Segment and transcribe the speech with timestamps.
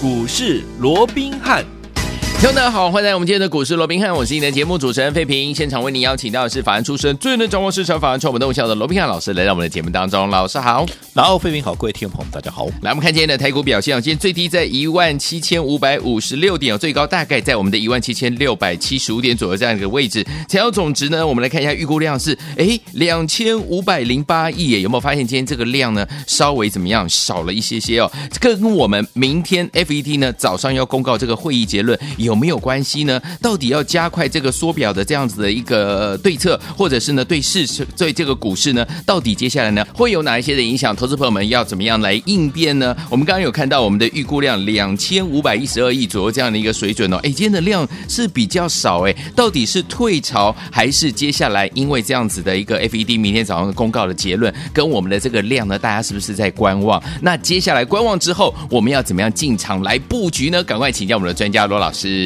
[0.00, 1.77] 股市罗宾汉。
[2.40, 5.52] 听众大家好，欢迎来到我们今天的股市罗宾汉，我是你的节目主持人费平。
[5.52, 10.30] 现场为您邀请到的是法案出身、最能掌握市场法案传闻动效的罗宾汉老师，来到我们的节目当中。
[10.30, 12.66] 老师好，然后费平好，各位听众朋友们大家好。
[12.82, 20.22] 来，我们看今天的台股表现啊，今天最低在一万七千五百五十六点，最高大概在我们的一万七千六百七十五点左右这样一个位置。
[20.48, 28.08] 成交总值呢，我们来看一下预估量是哎两千五百零八亿耶，有没有发现今天这个量呢稍微怎么样少了一些些哦？
[28.38, 31.98] 跟我们明天 FED 呢早上要公告这个会议结论
[32.28, 33.18] 有没有关系呢？
[33.40, 40.94] 到底要加快这个缩表的这样子的一个对策，或者是呢对市对这个股市呢，到底接下来呢会有哪一些的影响？
[40.94, 42.94] 投资朋友们要怎么样来应变呢？
[43.08, 57.02] 我们刚刚有看到我们的预估量两千五百一十二亿左右这样的一个水准哦，哎，今天的量是比较少哎，到底是退潮还是接下来因为这样子的一个 FED 明天早上的公告的结论跟我们的这个量呢，大家是不是在观望？
[57.22, 60.62] 那接下来观望之后，我们要怎么样进场来布局呢？
[60.64, 62.17] 赶快请教我们的专家罗老师。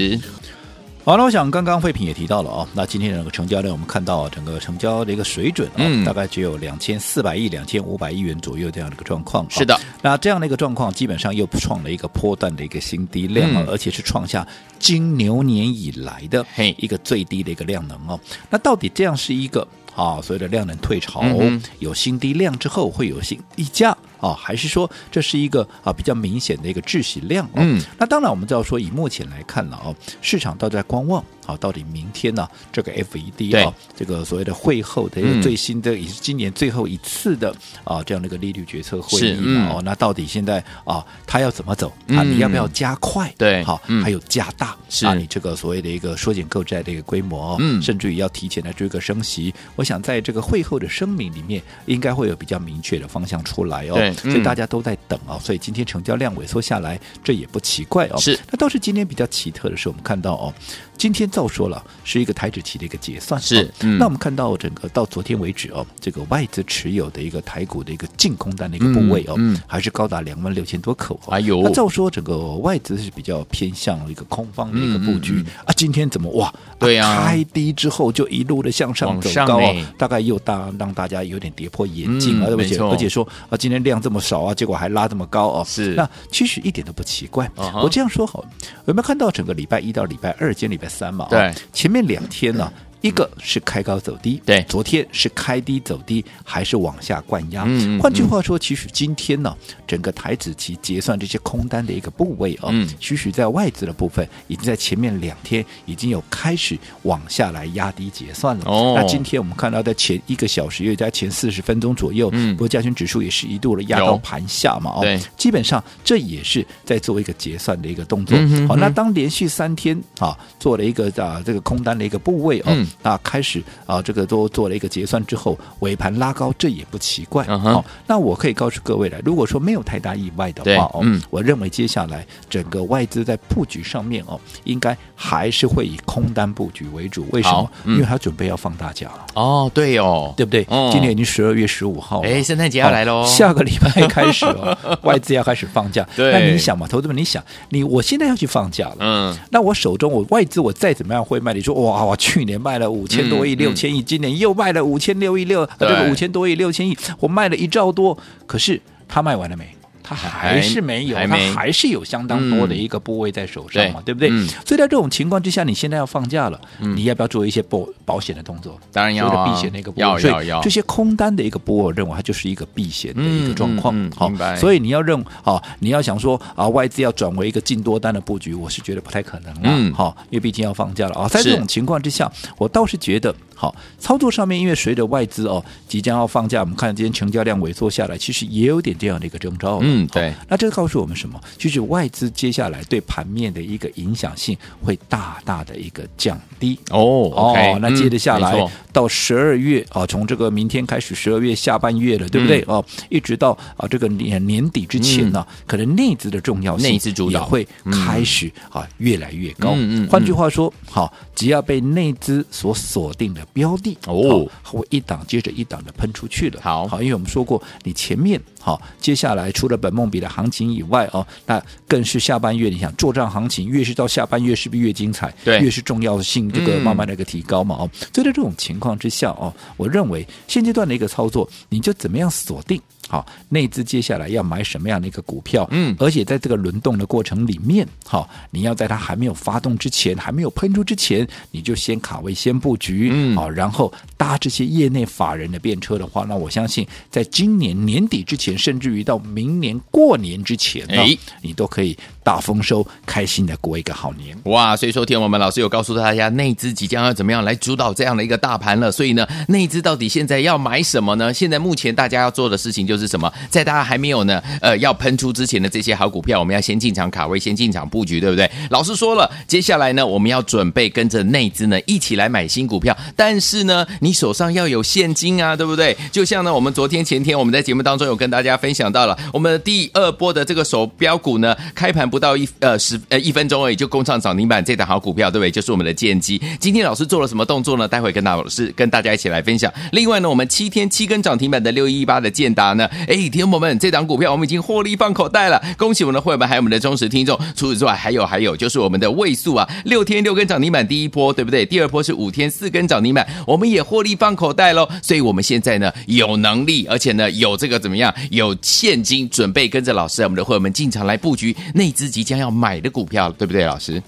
[1.04, 9.44] 好了，我想刚刚废品也提到了哦，那今天整个成交量我们看到整个成交的一个水准啊、嗯，大概只有两千四百亿、两千五百亿元左右这样的一个状况。
[9.50, 14.46] 是的，那这样的一个状况，基本上又创了一个波段的一个新低量啊、嗯，而且是创下
[14.78, 18.18] 金牛年以来的一个最低的一个量能哦。
[18.48, 23.96] 那到底这样是一个啊所谓的量能退潮，嗯、有新低量之后会有新溢价？
[24.20, 27.56] 啊，还是说这是一个啊比较明显的一个窒息量哦。
[27.56, 31.24] 嗯，那当然我们知道说，以目前来看了哦，市场都在观望。
[31.44, 32.48] 好，到底明天呢？
[32.72, 37.54] 这个 FED 啊，这个所谓的会后的一个最新的，也是今年最后一次的
[37.84, 39.84] 啊这样的一个利率决策会议哦、嗯。
[39.84, 42.22] 那到底现在啊，它要怎么走啊？
[42.22, 43.32] 你要不要加快？
[43.36, 49.52] 对，好，还有加大是啊，你这个所谓的一个缩减购债的一个规模，嗯，甚至于要提前来追个升息。
[49.74, 54.14] 我想在这个会后的声明里面，应该会有比较明确的方向出来哦。
[54.14, 55.38] 所以大家都在等啊。
[55.38, 58.18] 所以今天成交量萎缩下来，这也不奇怪哦。
[58.18, 58.38] 是。
[58.50, 60.54] 那倒是今天比较奇特的是，我们看到哦。
[60.98, 63.98] 今天照说了是一个台指期的一个结算，是、嗯。
[63.98, 71.19] 那我们看到整个到昨天为止哦，这个外资持有的一个台股的一个净空单的一个部位哦，嗯嗯、还是高达两万六千多口。
[71.28, 75.72] 哎呦，那照说整个外资是比较偏向一个空方的一个布局、啊。
[75.75, 76.53] 今天怎么哇？
[76.78, 85.64] 对呀、啊，开低之后就一路的向上走高啊，大概又大让大家有点跌破眼镜啊，而且而且说啊，今天量这么少啊，结果还拉这么高哦。
[85.66, 85.94] 是。
[85.94, 87.50] 那其实一点都不奇怪。
[87.82, 88.44] 我这样说好，
[88.87, 91.22] 有没有看到整个礼拜一到礼拜二，今天礼拜三嘛？
[91.31, 91.53] 对。
[91.72, 92.72] 前面两天呢、啊？
[93.02, 97.64] 一个是开高走低，对，昨天是开低走低，还是往下灌压？
[97.66, 99.54] 嗯，换句话说，其实今天呢，
[99.88, 108.64] 整个台子期结算这些空单的一个部位啊，嗯，其实在外资的部分，已经在前面两天已经有开始往下来压低结算了。
[108.66, 118.38] 哦，那今天我们看到在前一个小时，又在前四十分钟左右，嗯，不过加权指数也是一度的压到盘下嘛，哦，对，基本上这也是在做一个结算的一个动作。
[118.38, 122.66] 嗯、好，那当连续三天啊做了一个啊这个空单的一个部位哦。
[122.69, 127.44] 嗯那开始啊，这个都做了一个结算之后，尾盘拉高，这也不奇怪。
[127.47, 127.69] Uh -huh.
[127.76, 137.26] 哦，那我可以告诉各位了，如果说没有太大意外的话，哦，嗯，我认为接下来整个外资在布局上面哦，应该还是会以空单布局为主。
[137.31, 137.70] 为什么？
[137.84, 139.26] 嗯、因为他准备要放大假了。
[139.34, 140.66] 哦，对哦，对不对？
[140.70, 146.06] 嗯、今年已经十二月十五号了，哎，圣诞节要来喽，下个礼拜开始哦， 外资要开始放假。
[146.14, 151.52] 对，那你想嘛，投资们，你想，你我现在要去放假了，嗯，那我手中我外资我再怎么样会卖？
[151.52, 152.81] 你说哇，我去年卖了。
[152.91, 158.16] 五千多亿、六千亿，今年又卖了五千六亿六，这个五千多亿、六千亿，我卖了一兆多，
[158.47, 159.66] 可是他卖完了没？
[160.02, 164.48] 他还是没有，还没他还是有相当多的一个部位在手上嘛，嗯、对，对不对、嗯？
[164.66, 168.78] 所以在这种情况之下，你现在要放假了，嗯、你要不要做一些保保险的动作？
[168.92, 170.22] 当然要、啊，避险的一个部位。
[170.62, 174.10] 这些空单的一个波，我认为它就是一个避险的一个状况。
[174.16, 179.60] 好，所以你要认啊，你要想说啊，外资要转为一个进多单的布局，我是觉得不太可能了。
[179.64, 181.28] 嗯，好，因为毕竟要放假了啊。
[181.28, 183.34] 在这种情况之下，我倒是觉得。
[183.62, 189.78] 好，操作上面，因为随着外资哦即将要放假，我们看今天成交量萎缩下来，其实也有点这样的一个征兆。
[189.82, 190.35] 嗯，对。
[190.49, 191.41] 那这个告诉我们什么？
[191.56, 196.76] 就是外资接下来对盘面的一个影响性会大大的一个降低。
[196.91, 202.65] 哦，okay, 哦，那接着下来、嗯、到十二月啊，从这个明天开始，十二月下半月了，对不对？
[202.67, 209.75] 哦、嗯，一直到啊这个年年底之前呢、嗯，可能内资的重要性内资主也会开始啊越来越高。
[209.76, 210.08] 嗯嗯。
[210.08, 213.41] 换句话说，好，只要被内资所锁定的。
[213.52, 216.60] 标的哦，会一档接着一档的喷出去了。
[216.62, 225.32] 好，好，因为我们说过，你前面好，接下来除了本梦比的行情以外哦，那更是下半月，你想做账行情，越是到下半月，是不是越精彩？
[225.44, 227.90] 对，越是重要性这个慢慢的一个提高嘛哦。
[227.93, 235.69] 所以在这种情况之下哦，我认为现阶段的一个操作，你就怎么样锁定好，内资接下来要买什么样的一个股票？
[235.70, 254.36] 嗯，而且在这个轮动的过程里面，好，你要在它还没有发动之前，还没有喷出之前，你就先卡位、先布局，嗯，好，然后搭这些业内法人的便车的话，那我相信在今年年底之前，甚至于到明年过年之前，哎，你都可以大丰收，开心的过一个好年。
[254.46, 254.74] 哇！
[254.74, 258.90] 所以说，天我们老师有告诉大家，内资即将要怎么样来主导这样的一个大盘了。
[258.90, 261.32] 所以呢，内资到底现在要买什么呢？
[261.32, 263.12] 现在目前大家要做的事情就是。
[263.12, 263.30] 什么？
[263.50, 268.50] 在大家还没有呢，呃，要喷出之前的这些好股票，我们要先进场卡位，先进场布局，对不对？
[268.70, 275.94] 老师说了，接下来呢，我们要准备跟着内资呢一起来买新股票，但是呢，你手上要有现金啊，对不对？
[276.10, 285.50] 就像呢，我们昨天前天我们在节目当中有跟大家分享到了，我们的第二波的这个手标股呢，开盘不到一呃十呃一分钟而已就攻上涨停板，这档好股票，对不对？
[285.50, 286.38] 就是我们的建机。
[286.61, 287.88] 今天老师做了什么动作呢？
[287.88, 289.73] 待会跟老师跟大家一起来分享。
[289.93, 292.85] 另外呢，我们七天七根涨停板的六一八的建达呢。
[293.09, 297.35] 哎，听众朋们，这档股票我们已经获利放口袋了，恭喜我们的会员，还有我们的忠实听众。
[297.56, 301.65] 除此之外，还有还有就是我们的位数啊，六天六根涨停板，第一波对不对？
[301.65, 304.87] 第二波是五天四根涨停板，我们也获利放口袋喽。
[305.03, 308.15] 所以，我们现在呢有能力，而且呢有这个怎么样？
[308.31, 314.02] 有现金准备跟着老师，我们的会员们进场来布局内资即将要买的股票，对不对，老师？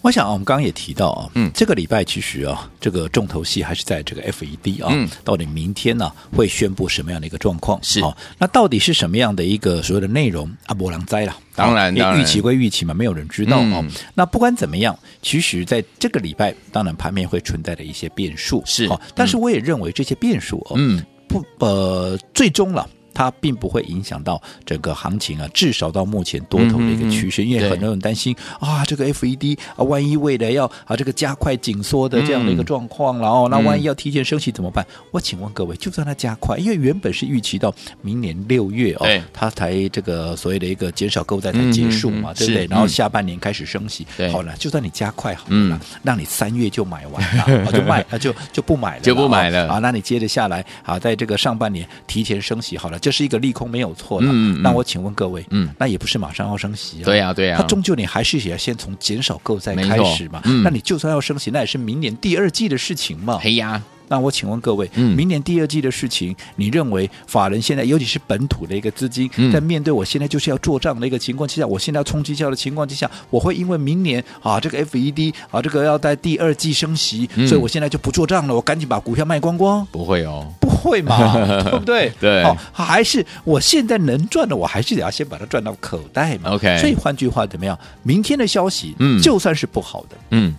[0.00, 7.78] 我想啊，我们刚刚也提到啊，嗯，这个礼拜其实啊，这个重头戏还是在这个 FED 啊，嗯，到底明天呢会宣布什么样的一个状况？
[7.84, 10.50] 是啊，那到底是什么样的一个所谓的内容？
[10.66, 13.78] 阿波浪灾了，当然，预期归预期嘛，没有人知道哦。
[13.80, 22.90] 嗯，那不管怎么样，其实在这个礼拜，当然盘面会存在的一些变数是，哦，但是我也认为这些变数哦，嗯，不呃，最终了。
[23.14, 34.86] 它并不会影响到整个行情啊，至少到目前多头的一个趋势，嗯嗯嗯，因为很多人担心啊，这个 FED 啊，万一未来要啊这个加快紧缩的这样的一个状况，嗯、然后那万一要提前升息怎么办？
[35.10, 42.66] 我请问各位，就算它加快，因为原本是预期到明年六月哦，它才这个所谓的一个减少购债才结束嘛，对不对？
[42.66, 49.68] 然后下半年开始升息，好了，就算你加快好了，嗯，让你三月就买完了，啊、 就卖，那就就不买了，就不买了。
[49.68, 52.98] 啊，那你接着下来啊，在这个上半年提前升息好了。
[53.02, 54.28] 这是一个利空，没有错的。
[54.28, 57.04] 嗯，嗯，那我请问各位，嗯，那也不是马上要升息啊。
[57.04, 57.60] 对呀、啊，对呀、啊。
[57.60, 60.40] 它终究你还是也要先从减少购债开始嘛。
[60.44, 60.62] 嗯。
[60.62, 63.38] 那你就算要升息，那也是明年第二季的事情嘛。
[63.42, 63.82] 嘿呀。
[64.12, 79.86] 那我请问各位，明年第二季的事情，你认为法人现在，尤其是本土的一个资金，在面对我现在就是要做账的一个情况之下，我现在要冲绩效的情况之下，我会因为明年啊这个 FED 啊这个要在第二季升息，所以我现在就不做账了，我赶紧把股票卖光光？
[79.90, 81.32] 不会哦，不会嘛，
[81.64, 82.12] 对不对？
[82.20, 86.50] 对，好，还是我现在能赚的，我还是得要先把它赚到口袋嘛。
[86.50, 87.78] OK，所以换句话怎么样？
[88.02, 90.54] 明天的消息，嗯，就算是不好的，嗯。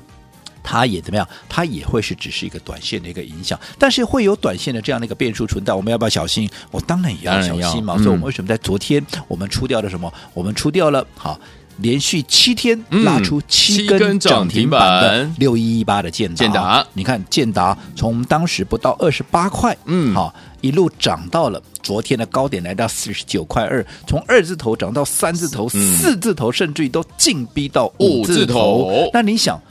[0.64, 1.28] 它也怎么样？
[1.50, 6.50] 它也会是只是一个短线的一个影响，但是会有短线的这样的一个变数存在，我们要不要小心？
[6.72, 7.98] 我当然也要小心嘛。
[7.98, 10.12] 所以，我们为什么在昨天我们出掉了什么？
[10.34, 11.40] 我们出掉了好，
[11.78, 16.36] 连续七天拉出七根涨停板的六一一八的建达。
[16.36, 29.10] 建达，你看建达从当时不到二十八块，嗯，好，一路涨到了昨天的高点，来到四十九块二，从二字头涨到三字头、四字头，甚至于都进逼到五字头。
[29.12, 29.62] 那你想？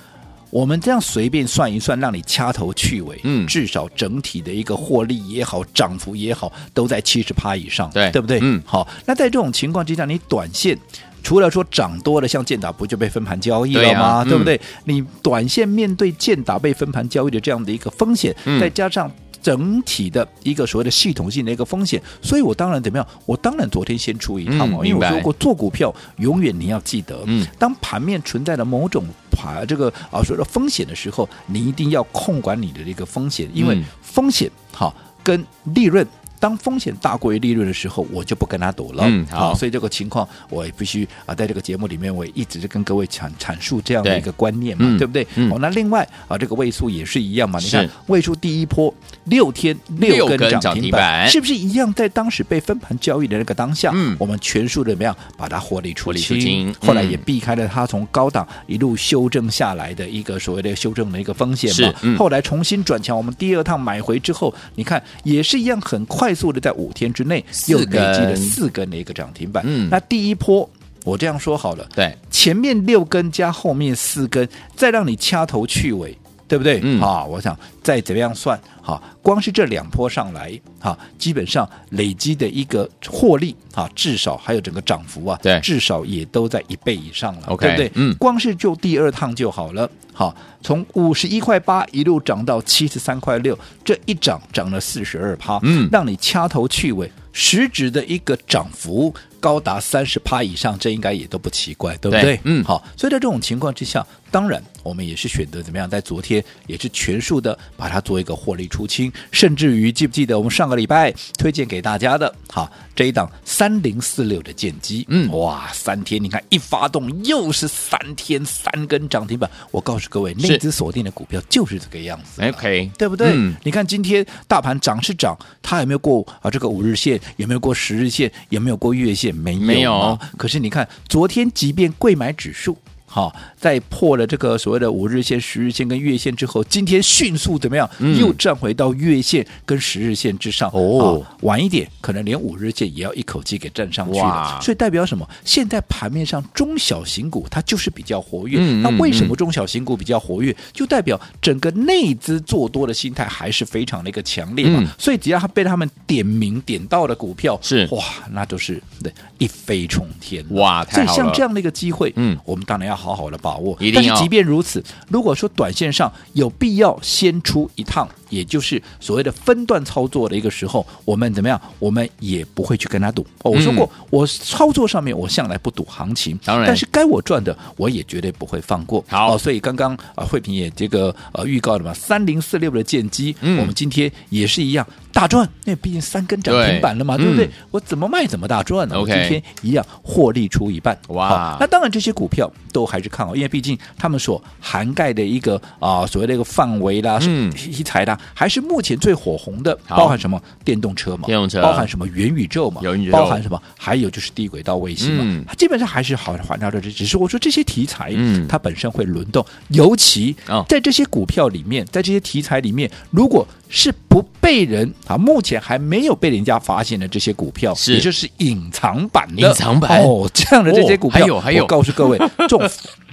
[0.52, 8.38] 我们这样随便算一算，让你掐头去尾，嗯，至少整体的一个获利也好，涨幅也好，都在七十趴以上，对，对不对？
[8.42, 10.78] 嗯，好，那在这种情况之下，你短线
[11.22, 14.22] 除了说涨多了，像建达不就被分盘交易了吗？
[14.24, 14.60] 对，啊、对不对？
[14.84, 19.10] 你短线面对建达被分盘交易的这样的一个风险，嗯、再加上。
[19.42, 23.04] 整体的一个所谓的系统性的一个风险，所以我当然怎么样？
[23.26, 29.04] 我当然昨天先出一趟嘛，嗯、因为我说过做股票永远你要记得，嗯，当盘面存在的某种
[29.42, 34.94] 盘这个啊所谓的风险的时候，你一定要控管你的这个风险，因为风险好
[35.24, 36.06] 跟利润。
[36.42, 39.04] 当风险大过于利润的时候，我就不跟他赌了。
[39.06, 45.24] 嗯，好，所以这个情况我也必须啊，在这个节目里面，我也一直是跟各位阐阐述这样的一个观念嘛，对，对不对？
[45.36, 47.60] 嗯，好，那另外啊，这个位数也是一样嘛。
[47.60, 48.92] 你看位数第一波
[49.26, 51.94] 六天六根涨停板，是不是一样？
[51.94, 56.74] 在当时被分盘交易的那个当下，嗯，我们全数怎么样把它获利出清？
[56.84, 61.94] 后来也避开了它从高档一路修正下来的一个所谓的修正的一个风险嘛。
[62.00, 66.31] 是，后来重新转强，我们第二趟买回之后，你看也是一样很快。
[66.32, 69.62] 快速的在五天之内又累积了四根的一个涨停板。
[69.66, 70.68] 嗯，那第一波
[71.04, 76.16] 我这样说好了，对，前面六根加后面四根，再让你掐头去尾，
[76.52, 76.80] 对不对？
[76.82, 87.92] 嗯，啊，我想再怎么样算，哈，光是这两波上来，哈，基本上累积的一个获利，哈，至少还有整个涨幅啊，对，至少也都在一倍以上了，OK，对不对？
[87.94, 89.88] 嗯，光是就第二趟就好了。
[90.12, 102.22] 好，从五十一块八一路涨到七十三块六，这一涨涨了四十二趴，嗯，让你掐头去尾，实质的一个涨幅高达三十趴以上，这应该也都不奇怪，对不对？
[102.22, 123.32] 对嗯，好，所以在这种情况之下，当然我们也是选择怎么样，在昨天也是全数的把它做一个获利出清，甚至于记不记得我们上个礼拜推荐给大家的，好这一档三零四六的剑机，嗯，哇，三天你看一发动又是三天三根涨停板，我告诉各位，内资锁定的股票就是这个样子，OK，对不对？
[123.34, 127.20] 嗯，你看今天大盘涨是涨，它有没有过啊这个五日线？
[127.38, 128.30] 有没有过十日线？
[128.50, 129.31] 有没有过月线？
[129.32, 130.18] 没有，没有。
[130.36, 132.76] 可是你看，昨天即便贵买指数。
[133.14, 137.86] 好，在破了这个所谓的五日线、十日线跟月线之后，今天迅速怎么样？
[137.98, 140.70] 嗯、又站回到月线跟十日线之上。
[140.72, 144.58] 哦，晚一点可能连五日线也要一口气给站上去了。
[144.62, 145.28] 所以代表什么？
[145.44, 148.56] 现在盘面上中小型股它就是比较活跃。
[148.58, 150.56] 嗯、那为什么中小型股比较活跃？
[150.72, 154.80] 就代表整个内资做多的心态还是非常的一个强烈嘛。
[154.80, 160.42] 嗯、所以只要他被他们点名点到的股票是哇，那都是对一飞冲天。
[160.54, 161.14] 哇，太好了。
[161.14, 163.01] 所以像这样的一个机会，嗯，我们当然要。
[163.02, 171.60] 好好的把握，但是即便如此，如果说短线上有必要先出一趟，也就是所谓的分段操作的一个时候，我们怎么样？
[171.80, 173.26] 我们也不会去跟他赌。
[173.42, 179.04] 哦，我说过，嗯、我操作上面我向来不赌行情，当然，但是该我赚的我也绝对不会放过。
[179.08, 184.86] 好，哦、所以刚刚啊，慧萍也这个呃预告了嘛，三零四六的建机，嗯、我们今天也是一样。
[185.12, 187.46] 大赚，那毕竟三根涨停板了嘛，对，对不对？
[187.46, 188.98] 嗯、我怎么卖怎么大赚呢？
[188.98, 190.98] 我今天一样获利出一半。
[191.08, 191.56] 哇！
[191.60, 200.40] 那当然，这些股票都还是看好，因为毕竟他们所涵盖的一个啊、呃、所谓的一个范围啦、嗯、题材啦，还是目前最火红的，包含什么？
[200.64, 203.12] 电动车嘛，电动车，包含什么元宇宙嘛，宇宙。
[203.12, 206.90] 包含什么，还有就是低轨道卫星嘛，嗯、基本上还是好环绕着这。
[206.90, 210.34] 只是我说这些题材，嗯，它本身会轮动，尤其
[210.68, 217.94] 在这些股票里面，在这些题材里面，如果是不被人啊，目前还没有被人家发现的这些股票，是。
[217.94, 219.40] 也就是隐藏版的。
[219.40, 220.02] 隐藏版。
[220.02, 222.60] 哦，这样的这些股票，哦、还有还有，我告诉各位， 这种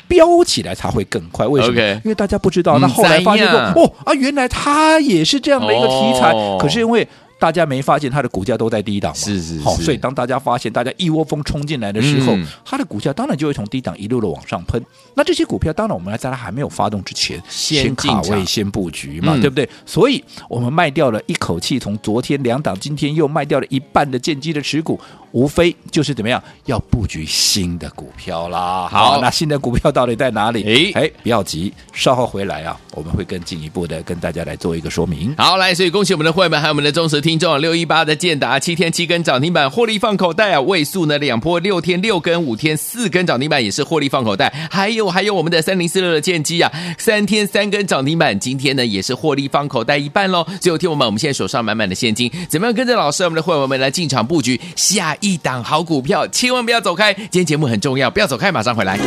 [0.09, 1.47] 飙起来才会更快。
[1.47, 7.07] 为什么？Okay, 因为大家不知道，那后来发现说，哦啊，原来它也是这样的一个题材，哦、可是因为。
[7.39, 9.17] 大家没发现它的股价都在低档吗？
[9.17, 9.61] 是是是。
[9.61, 14.83] 好，所以当大家发现大家一窝蜂冲进来的时候，嗯、它的股价当然就会从低档一路的往上喷。
[15.15, 19.67] 那这些股票当然我们要在它还没有发动之前先卡位、先布局嘛，嗯、对不对？
[19.85, 24.99] 所以我们卖掉了一口气，从昨天两档，今天又卖掉了一半的建机的持股。
[25.31, 28.87] 无非就是怎么样，要布局新的股票啦。
[28.89, 30.93] 好，好，那新的股票到底在哪里？
[30.93, 35.33] 哎哎，不要急，稍后回来啊，我们会更进一步的跟大家来做一个说明。
[35.37, 40.61] 好，来，所以恭喜我们的会员还有我们的忠实听众，六一八的建达七天七根涨停板，获利放口袋啊！
[40.61, 44.51] 位数呢两波六天六根，五天四根涨停板也是获利放口袋。
[44.71, 50.43] 还有还有我们的三零四六的建机啊，三天三根涨停板，今天呢也是获利放口袋一半喽。
[50.59, 55.15] 最后听我们，我们现在手上满满的现金，怎么样跟着老师我们的会员们来进场布局下？
[55.19, 57.13] 一档好股票，千万不要走开！
[57.13, 58.97] 今天节目很重要，不要走开，马上回来。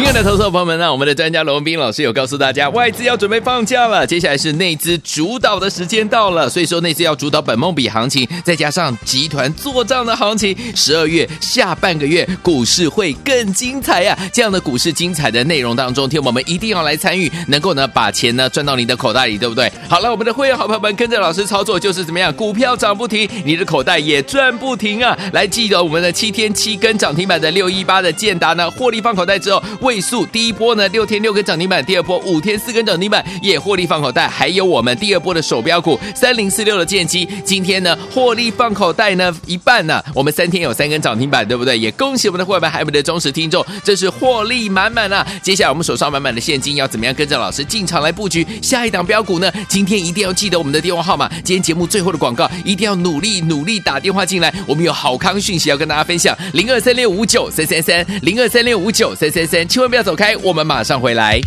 [0.00, 6.48] 亲爱的投资朋友们，那我们的专家罗文彬老师有告诉大家，外资要准备放假了，接下来是内资主导的时间到了。
[6.48, 19.70] 所以说，内资要主导本梦比行情，再加上集团做账的行情，十二月下半个月股市会更精彩呀、这样的股市精彩的内容当中，听我们一定要来参与，能够呢把钱呢赚到你的口袋里，对不对？
[19.86, 25.16] 好了，我们的会员好朋友们跟着老师操作，就是怎么样，股票涨不停，你的口袋也赚不停啊！
[25.34, 29.62] 来记得我们的七天七根涨停板的六一八的建达呢，获利放口袋之后。
[29.90, 34.28] 倍数第一波呢，六天六根涨停板；第二波五天四根涨停板，也获利放口袋。
[34.28, 41.76] 还有我们第二波的手标股三零四六的剑机，今天呢获利放口袋呢一半呢、我们三天有三根涨停板，对不对？
[41.76, 45.26] 也恭喜我们的会员，还有我们的忠实听众，这是获利满满啊！
[45.42, 49.52] 接下来我们手上满满的现金，要怎么样跟着老师进场来布局下一档标股呢？
[49.68, 51.28] 今天一定要记得我们的电话号码。
[51.42, 56.38] 今天节目最后的广告，一定要努力努力打电话进来，我们有好康讯息要跟大家分享。
[56.52, 59.66] 零二三六五九三三三，零二三六五九三三三。
[59.80, 61.40] 千万不要走开，我们马上回来。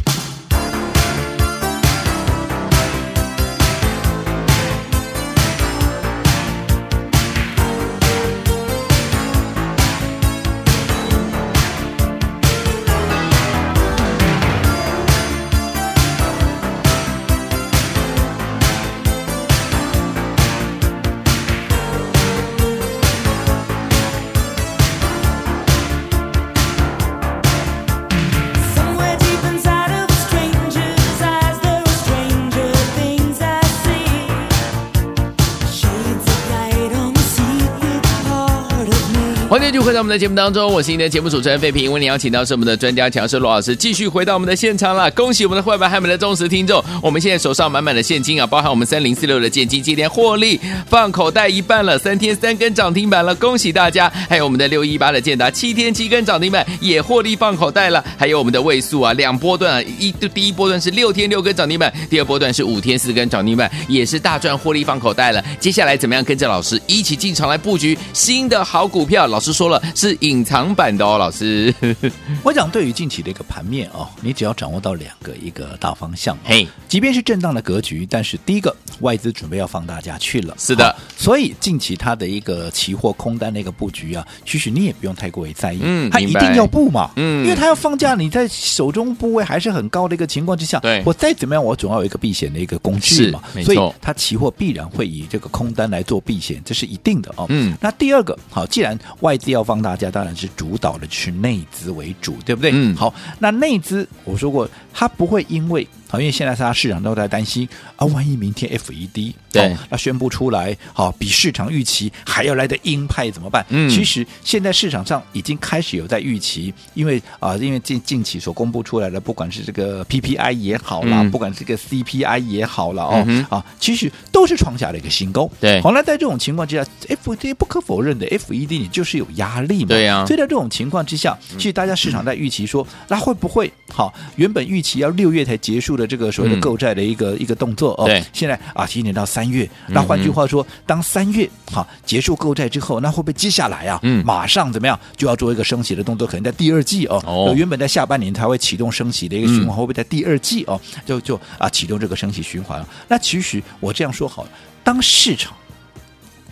[40.03, 41.89] 我们的节目当中，我是您的节目主持人费平。
[41.89, 45.09] 为您邀请到是我们的专家强势罗老师，继续回到我们的现场了。
[45.11, 54.11] 恭喜我们的会员还有我们的忠实听众，我们现在手上满满的现金啊，包含我们三零四六的建金，今天获利放口袋一半了，三天三根涨停板了，恭喜大家！
[54.29, 65.41] 还有我们的六一八的建达，七天七根涨停板也获利放口袋了，还有我们的位数啊，两波段啊，一第一波段是六天六根涨停板，第二波段是五天四根涨停板，也是大赚获利放口袋了。
[65.61, 69.27] 接下来怎么样跟着老师一起进场来布局新的好股票？
[69.27, 71.73] 老师说了是隐藏版的哦，老师。
[72.43, 102.71] 我讲对于近期的一个盘面哦，你只要掌握到两个一个大方向，嘿，即便是震荡的格局，但是第一个外资准备要放大家去了，是的，所以近期它的一个期货空单的一个布局啊，其实你也不用太过于在意，嗯，它一定要布嘛，嗯，因为它要放假，你在手中部位还是很高的一个情况之下，对，我再怎么样，我总要有一个避险的一个工具嘛，所以它期货必然会以这个空单来做避险，这是一定的哦，嗯，那第二个好，既然外资要放大家，当然是主导的是内资为主，对不对？
[102.73, 105.87] 嗯，好，那内资我说过，它不会因为。
[106.13, 113.65] 好，因为现在大家市场都在担心啊，万一明天 FED 对那宣布出来，好比市场预期还要来的鹰派怎么办？
[113.69, 125.49] 嗯，其实现在市场上已经开始有在预期，因为啊，因为近近期所公布出来的，不管是这个 PPI 也好啦，嗯、不管是这个 CPI 也好了哦，嗯、啊，其实都是创下了一个新高。
[125.59, 129.87] 对，好，那在这种情况之下，FED 不可否认的，FED 你就是有压力嘛。
[129.87, 130.25] 对呀、啊。
[130.27, 134.13] 所以在这种情况之下，其实大家市场在预期说，嗯、那会不会好？
[134.35, 136.02] 原本预期要六月才结束的。
[136.07, 146.27] 这个所谓的购债的一个、嗯、一个动作哦，对，现在啊，今年到三月，那换句话说，嗯、当三月好结束购债之后，那会不会接下来啊，嗯、马上怎么样就要做一个升息的动作？
[146.27, 147.53] 可能在第二季哦，哦。
[147.55, 152.85] 原本在下半年才会启动升息的一个循环，嗯、会不会在第二季哦，就就啊启动这个升息循环？
[153.07, 154.49] 那其实我这样说好了，
[154.83, 155.53] 当市场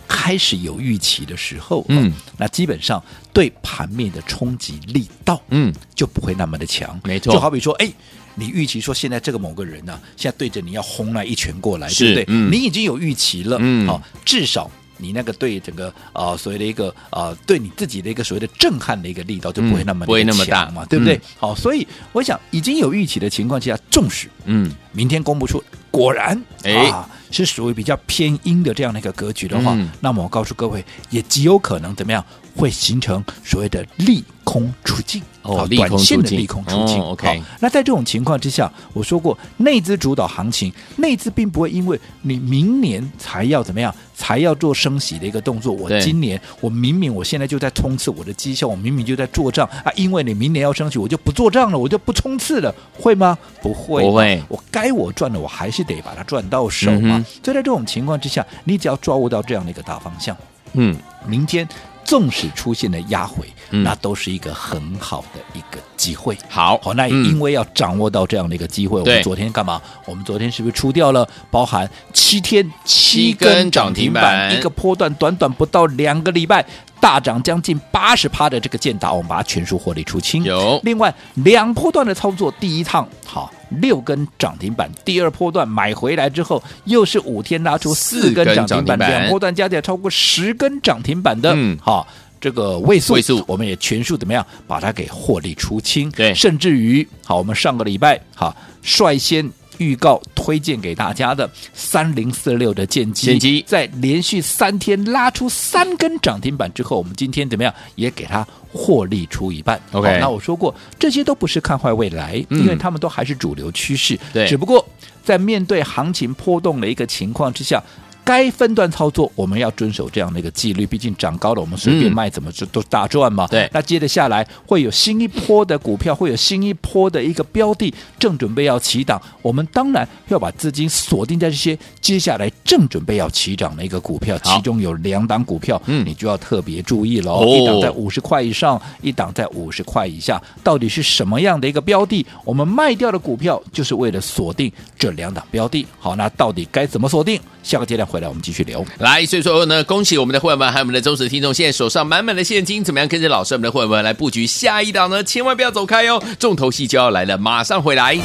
[0.06, 7.00] 开始有预期的时候，嗯、哦，那基本上对盘面的冲击力道，嗯，就不会那么的强。
[7.04, 7.92] 没错，就好比说，哎。
[8.34, 12.24] 你预期说现在这个某个人呢、啊，现在对着你要轰来一拳过来，对不对？
[12.28, 21.16] 嗯、你已经有预期了，嗯，好，至少你那个对整个啊、呃、所谓的一个啊、呃、对你自己的一个所谓的震撼的一个力道就不会那么、嗯、不会那么大嘛，对不对？
[21.16, 26.72] 嗯、好，所以我想已经有预期的情况之下，纵使嗯明天公布出果然哎。
[26.90, 32.22] 啊是属于比较偏阴的这样的一个格局的话，嗯、那么我告诉各位，也极有可能怎么样，
[32.56, 37.00] 会形成所谓的利空出尽哦，短线的利空出尽。
[37.00, 45.72] 哦、OK，那在这种情况之下，我说过，内资主导行情，内资并不会因为你明年才要怎么样，才要做升息的一个动作。
[45.72, 53.36] 我今年我明明我现在就在冲刺我的绩效，我明明就在做账啊，因为你明年要升息，我就不做账了，我就不冲刺了，会吗？
[53.60, 54.42] 不会，不会。
[54.48, 57.16] 我该我赚的，我还是得把它赚到手嘛。
[57.18, 60.36] 嗯所以在这种情况之下，你只要抓握到这样的一个大方向，
[60.74, 61.66] 嗯，明天
[62.04, 66.36] 纵使出现了压回，嗯、那都是一个很好的一个机会。
[66.48, 69.80] 好，好，那也因为要掌握到这样的一个机会，嗯、我们昨天干嘛？
[70.04, 76.64] 我们昨天是不是出掉了包含七天七根涨停板，一个波段，短短不到两个礼拜。
[77.02, 80.44] 大涨将近八十趴的这个建达，我们把它全数获利出清。
[80.44, 92.06] 有另外两波段的操作，第一趟好六根涨停板，第二波段买回来之后又是五天拉出四根涨停板，两波段加起来超过十根涨停板的，嗯，好
[92.40, 96.08] 这个位数，位数我们也全数怎么样把它给获利出清？
[96.12, 99.50] 对，甚至于好，我们上个礼拜好率先。
[99.82, 109.80] 预告推荐给大家的三零四六的剑机，在连续三天拉出三根涨停板之后，我们今天怎么样也给它获利出一半。
[109.92, 114.18] OK，那我说过这些都不是看坏未来，因为他们都还是主流趋势。
[114.32, 114.86] 对，只不过
[115.24, 117.82] 在面对行情波动的一个情况之下。
[118.24, 120.86] 该分段操作，我们要遵守这样的一个纪律。
[120.86, 123.46] 毕竟涨高了，我们随便卖，怎么就都大赚嘛？
[123.48, 123.68] 对。
[123.72, 129.20] 那接着下来会有新一波的股票，会有新一波的一个标的，正准备要起涨。
[129.40, 137.44] 我们当然要把资金锁定在这些接下来正准备要起涨的一个股票，其中有两档股票，嗯，你就要特别注意了。
[137.44, 142.24] 一档在五十块以上，一档在五十块以下，到底是什么样的一个标的？
[142.44, 145.84] 我们卖掉的股票就是为了锁定这两档标的。
[145.98, 147.40] 好，那到底该怎么锁定？
[147.62, 148.84] 下个阶段回来，我们继续聊。
[148.98, 155.24] 来，所以说呢，恭喜我们的会员们，还有我们的忠实听众，现在手上满满的现金，怎么样跟着老师我们的会员们来布局下一档呢？
[155.24, 158.18] 千万不要走开哟，重头戏就要来了，马上回来。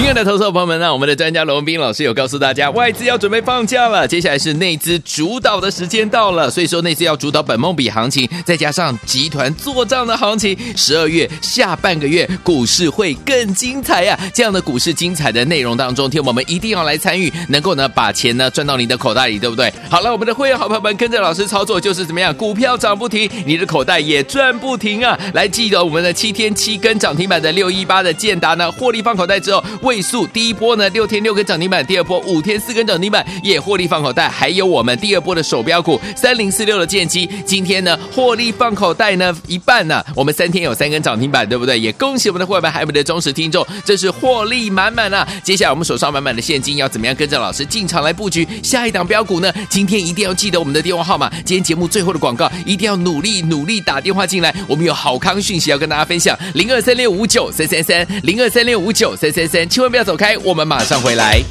[0.00, 6.50] 亲爱的投资朋友们呢，我们的专家罗文斌老师有告诉大家，外资要准备放假了，接下来是内资主导的时间到了。
[6.50, 19.70] 所以说，内资要主导本梦比行情，再加上集团做账的行情，十二月下半个月股市会更精彩呀、这样的股市精彩的内容当中，听我们一定要来参与，能够呢把钱呢赚到你的口袋里，对不对？
[19.90, 25.16] 好了，我们的会员好朋友们跟着老师操作，就是怎么样，股票涨不停，你的口袋也赚不停啊！
[25.34, 29.62] 来记得我们的七天七根涨停板的六一八的建达呢，获利放口袋之后。
[29.90, 34.28] 位数第一波呢，六天六根涨停板；第二波五天四根涨停板，也获利放口袋。
[34.28, 41.76] 还有我们第二波的手标股三零四六的剑机，今天呢获利放口袋呢一半呢、我们三天有三根涨停板，对不对？
[41.76, 45.26] 也恭喜我们的会员，还有我们的忠实听众，这是获利满满啊！
[45.42, 49.52] 接下来我们手上满满的现金，要怎么样跟着老师进场来布局下一档标股呢？
[49.68, 51.28] 今天一定要记得我们的电话号码。
[51.44, 59.68] 今天节目最后的广告，一定要努力努力打电话进来，我们有好康讯息要跟大家分享：零二三六五九三三三，零二三六五九三三三。
[59.80, 61.42] 千万不要走开，我们马上回来。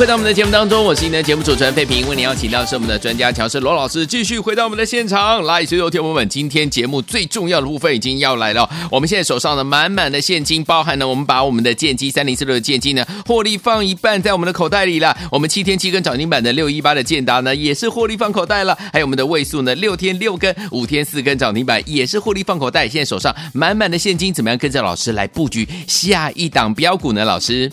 [0.00, 2.08] 回到我们的节目当中，我是你的节目主持人费平。
[2.08, 5.62] 为您邀请到是我们的专家强势罗老师，继续回到我们的现场来。
[5.66, 8.66] 所有听友们，今天节目最重要的部分已经要来了。
[8.90, 15.14] 我们现在手上的满满的现金，包含了我们把我们的剑机三零四六的剑机呢，获利放一半在我们的口袋里了。
[15.30, 18.74] 我们七天七根涨停板的六一八的剑达呢，也是获利放口袋了。
[18.94, 22.88] 还有我们的位数呢，六天六根，五天四根涨停板，也是获利放口袋。
[22.88, 27.22] 现在手上满满的现金，怎么样跟着老师来布局下一档标股呢？
[27.22, 27.70] 老师？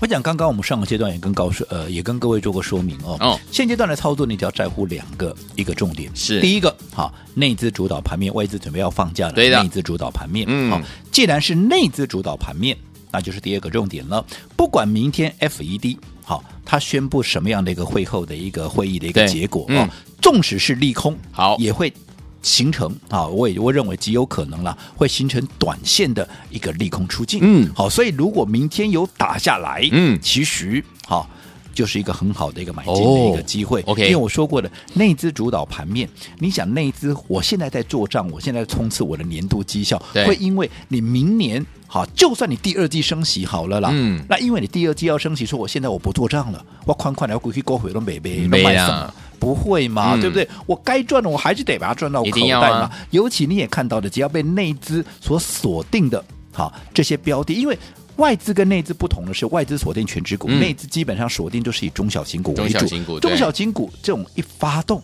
[0.00, 3.18] 我讲刚刚我们上个阶段也跟高呃也跟各位做过说明哦。
[3.20, 6.10] 哦，现阶段的操作你只要在乎两个一个重点。
[6.16, 6.40] 是。
[6.40, 10.80] 第一个，好，内资主导盘面，外资准备要放假了，对的，内资主导盘面，嗯，好，
[11.12, 12.74] 既然是内资主导盘面，
[13.12, 14.24] 那就是第二个重点了。
[14.56, 19.88] 不管明天 FED 好，他宣布什么样的一个会后的一个会议的一个结果啊，嗯，
[20.22, 21.92] 纵使是利空，好，也会。
[22.42, 27.40] 形成啊，我也我认为极有可能了，会形成短线的一个利空出尽。
[27.42, 31.28] 嗯，好，所以如果明天有打下来，嗯，其实好
[31.72, 33.82] 就是一个很好的一个买进的一个机会。
[33.82, 50.46] OK，因为我说过的，内资主导盘面，你想内资，我现在在做账，我现在冲刺我的年度绩效，会因为你明年好，就算你第二季升息好了啦，嗯，那因为你第二季要升息，说我现在我不做账了，我宽宽的要过去高回都没没都卖什不会嘛，嗯、对不对？
[50.66, 52.80] 我该赚的我还是得把它赚到口袋嘛。
[52.82, 56.22] 啊、尤其你也看到的，只要被内资所锁定的，
[56.52, 57.76] 好这些标的，因为
[58.16, 62.78] 外资跟内资不同的是，外资锁定全职股，嗯、内资基本上锁定都是以中小型股为主。
[62.78, 65.02] 中小型股，中小型股这种一发动，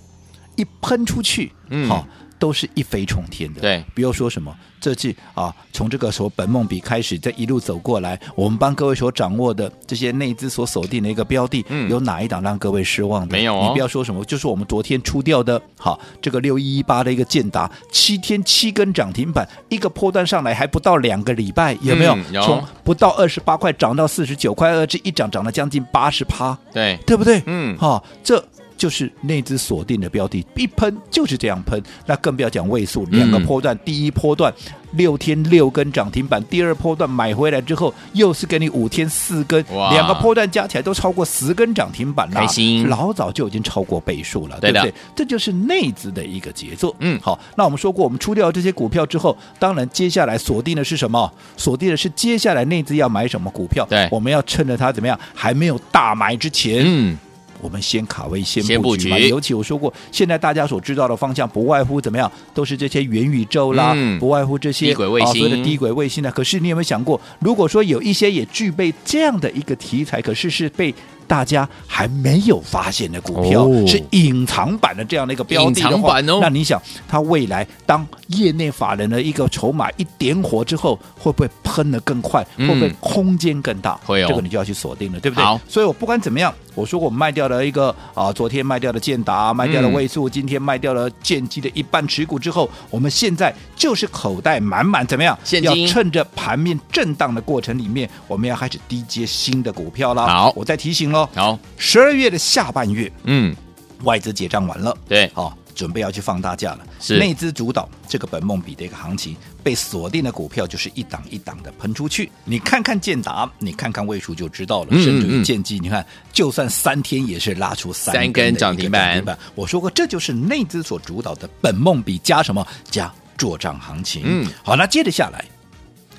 [0.55, 2.07] 一喷出去，嗯，好。
[2.39, 13.33] 都是一飞冲天的，对，不要说什么，这季啊，从这个时候本梦比开始，这一路走过来，我们帮各位所掌握的这些内资所锁定的一个标的，嗯，有哪一档让各位失望的？
[13.33, 22.15] 没有、哦，你不要说什么，就是我们昨天出掉的，好，这个六一一八的一个建达，七天七根涨停板，一个波段上来还不到两个礼拜，有没有？
[22.15, 27.43] 嗯、有从不到二十八块涨到四十九块二，这一涨涨了将近八十趴，对，对不对？
[27.47, 28.45] 嗯，好，这。
[28.77, 34.53] 就是那只锁定的标的，一喷就是这样喷，那更不要讲位数，两个波段，第一波段。
[34.93, 44.95] 六天六根涨停板，第二波段买回来之后，又是给你五天四根，两个波段加起来都超过十根涨停板了，开心，老早就已经超过倍数了，对不对？
[45.15, 46.95] 这就是内资的一个节奏。
[47.01, 51.31] 嗯，好，那我们说过，我们出掉这些股票之后，当然接下来锁定的是什么？
[51.59, 53.85] 锁定的是接下来内资要买什么股票？
[53.91, 57.19] 对，我们要趁着它怎么样还没有大买之前，嗯。
[57.67, 59.19] 我们先卡位，先布局嘛。
[59.19, 66.31] 尤其我说过，现在大家所知道的方向，不外乎怎么样，都是这些元宇宙啦，嗯、不外乎这些低轨卫星、啊、的低轨卫星呢。
[66.31, 70.95] 可是你有没有想过，如果说有一些也具备这样的一个题材，可是是被
[71.27, 82.47] 大家还没有发现的股票，哦、是隐藏版的这样的一个标的的话，哦、那你想，它未来当业内法人的一个筹码一点火之后，会不会喷得更快？
[82.57, 83.99] 嗯、会不会空间更大？
[84.05, 85.45] 会这个你就要去锁定了，对不对？
[85.45, 95.39] 好，所以我不管怎么样，我说我卖掉了一个啊，昨天卖掉的建达，卖掉了位数，嗯、今天卖掉了建机的一半持股之后，我们现在就是口袋满满，怎么样？
[95.43, 100.27] 现要趁着盘面震荡的过程里面，我们要开始低接新的股票了。
[100.27, 101.07] 好，我再提醒。
[101.35, 103.55] 好，十二月的下半月，嗯，
[104.03, 107.19] 外资结账完了，对，好，准备要去放大假了，是。
[107.19, 112.31] 内资主导这个本梦比的一个行情，被锁定的股票就是一档一档的喷出去。
[112.45, 119.23] 你看看建达，你看看位数就知道了，甚至于建机，你看，就算三天也是拉出三根涨停板。
[119.55, 122.67] 我说过，这就是内资所主导的本梦比加什么？
[122.91, 124.23] 加做账行情。
[124.25, 125.45] 嗯，好，那接着下来。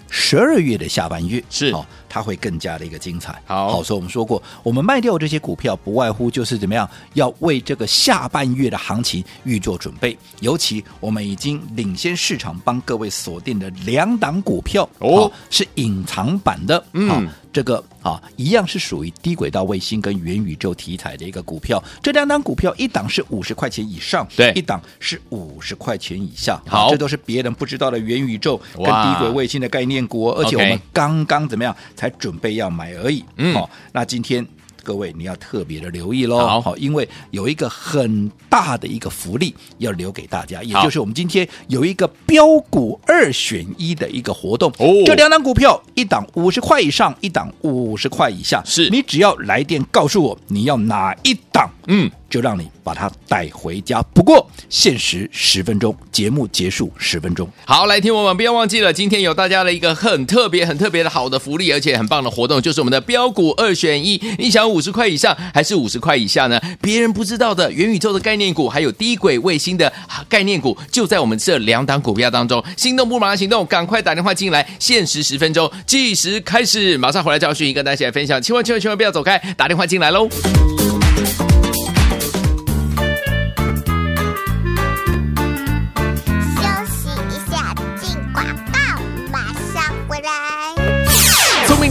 [0.09, 3.41] 十二月的下半月是哦，它会更加的一个精彩。
[3.45, 10.17] 好，好，所以我们说过，我们卖掉这些股票，不外乎就是怎么样，要为这个下半月的行情预做准备。
[10.39, 17.27] 尤其我们已经领先市场，帮各位锁定的两档股票哦，是隐藏版的，嗯。
[17.57, 21.83] 这个啊，一样是属于低轨道卫星跟元宇宙题材的一个股票。
[22.03, 26.61] 这两档股票，一档是五十块钱以上，对，一档是五十块钱以下。
[26.67, 33.25] 好，这都是别人不知道的元宇宙跟低轨卫星的概念股，而且我们刚刚怎么样才准备要买而已。
[33.37, 34.45] 嗯，好，那今天。
[34.87, 44.71] 各位，你要特别的留意喽，好，因为有一个很大的一个福利要留给大家，也就是我们今天有一个标股二选一的一个活动。
[44.79, 48.89] 哦，这两档股票，一档五十块以上，一档五十块以下，是。
[48.89, 52.09] 你只要来电告诉我你要哪一档，嗯。
[52.37, 53.99] 就让你把它带回家。
[54.13, 57.49] 不过限时十分钟，节目结束十分钟。
[57.65, 64.21] 好，来听我们，不要忘记了，今天有大家的一个很特别、很特别的好的福利，而且很棒的活动，就是我们的标股二选一。
[64.37, 66.61] 你想五十块以上还是五十块以下呢？
[66.79, 69.91] 别人不知道的元宇宙的概念股，还有低轨卫星的
[70.29, 72.63] 概念股，就在我们这两档股票当中。
[72.75, 78.39] 心动不马上行动，赶快打电话进来，限时十分钟，计时开始，马上回来教训，跟大家一起来分享。
[78.39, 80.29] 千万千万千万不要走开，打电话进来喽。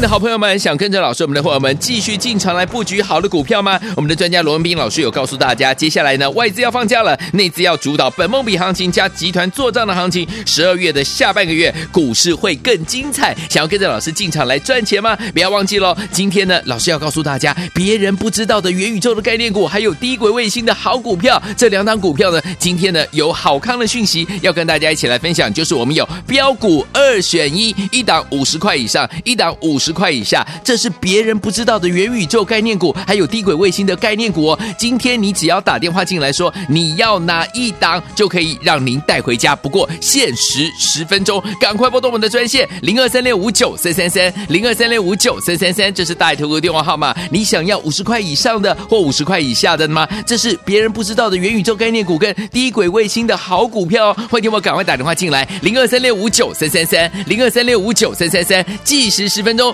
[0.00, 3.80] 的好朋友们，想跟着老师，我们的伙伴们继续进场来布局好的股票吗？
[3.96, 10.28] 我们的专家罗文斌老师有告诉大家，接下来呢，外资要放假了，内资要主导本梦比行情加集团做账的行情。
[10.44, 13.34] 十二月的下半个月，股市会更精彩。
[13.48, 15.16] 想要跟着老师进场来赚钱吗？
[15.32, 15.96] 不要忘记喽！
[16.12, 21.42] 今天呢，老师要告诉大家，别人不知道的元宇宙的概念股，还有低轨卫星的好股票。
[21.56, 29.85] 这两档股票呢，今天呢有好康的讯息要跟大家一起来分享，就是我们有标股二选一，一档五十块以上，一档五十。
[29.86, 34.58] 十块以下，这是别人不知道的元宇宙概念股，还有低轨卫星的概念股哦。
[34.76, 39.54] 今天你只要打电话进来说你要哪一档，就可以让您带回家。
[39.54, 47.14] 不过限时十分钟，赶快拨动我们的专线零二三六五九三三三零二三六五九三三三，这是大头哥电话号码。
[47.30, 50.04] 你想要五十块以上的或五十块以下的吗？
[50.26, 54.16] 这是别人不知道的元宇宙概念股跟低轨卫星的好股票哦。
[54.28, 59.72] 欢迎我赶快打电话进来零二三六五九三三三零二三六五九三三三，计时十分钟。